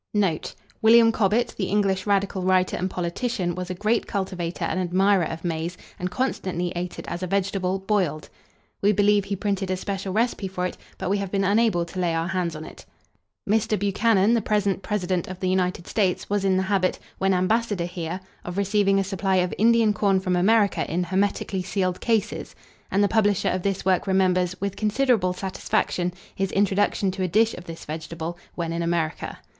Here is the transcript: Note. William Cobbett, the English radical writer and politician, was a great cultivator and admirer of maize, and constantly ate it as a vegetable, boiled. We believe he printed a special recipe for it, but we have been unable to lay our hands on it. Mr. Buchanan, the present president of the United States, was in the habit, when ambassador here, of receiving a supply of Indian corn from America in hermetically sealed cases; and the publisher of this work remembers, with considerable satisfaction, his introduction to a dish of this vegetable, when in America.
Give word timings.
Note. 0.15 0.55
William 0.81 1.11
Cobbett, 1.11 1.49
the 1.59 1.65
English 1.67 2.07
radical 2.07 2.41
writer 2.41 2.75
and 2.75 2.89
politician, 2.89 3.53
was 3.53 3.69
a 3.69 3.75
great 3.75 4.07
cultivator 4.07 4.65
and 4.65 4.79
admirer 4.79 5.25
of 5.25 5.43
maize, 5.45 5.77
and 5.99 6.09
constantly 6.09 6.73
ate 6.75 6.97
it 6.97 7.07
as 7.07 7.21
a 7.21 7.27
vegetable, 7.27 7.77
boiled. 7.77 8.27
We 8.81 8.93
believe 8.93 9.25
he 9.25 9.35
printed 9.35 9.69
a 9.69 9.77
special 9.77 10.11
recipe 10.11 10.47
for 10.47 10.65
it, 10.65 10.75
but 10.97 11.11
we 11.11 11.19
have 11.19 11.29
been 11.29 11.43
unable 11.43 11.85
to 11.85 11.99
lay 11.99 12.15
our 12.15 12.29
hands 12.29 12.55
on 12.55 12.65
it. 12.65 12.83
Mr. 13.47 13.77
Buchanan, 13.77 14.33
the 14.33 14.41
present 14.41 14.81
president 14.81 15.27
of 15.27 15.39
the 15.39 15.49
United 15.49 15.85
States, 15.85 16.27
was 16.27 16.43
in 16.43 16.57
the 16.57 16.63
habit, 16.63 16.97
when 17.19 17.35
ambassador 17.35 17.85
here, 17.85 18.21
of 18.43 18.57
receiving 18.57 18.97
a 18.97 19.03
supply 19.03 19.35
of 19.35 19.53
Indian 19.59 19.93
corn 19.93 20.19
from 20.19 20.35
America 20.35 20.83
in 20.91 21.03
hermetically 21.03 21.61
sealed 21.61 22.01
cases; 22.01 22.55
and 22.89 23.03
the 23.03 23.07
publisher 23.07 23.49
of 23.49 23.61
this 23.61 23.85
work 23.85 24.07
remembers, 24.07 24.59
with 24.59 24.75
considerable 24.75 25.31
satisfaction, 25.31 26.11
his 26.33 26.51
introduction 26.53 27.11
to 27.11 27.21
a 27.21 27.27
dish 27.27 27.53
of 27.53 27.65
this 27.65 27.85
vegetable, 27.85 28.35
when 28.55 28.73
in 28.73 28.81
America. 28.81 29.37